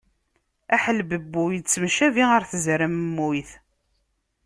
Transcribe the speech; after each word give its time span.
Aḥelbebbu 0.75 1.43
yettemcabi 1.55 2.23
ɣer 2.25 2.41
tzermemmuyt. 2.49 3.51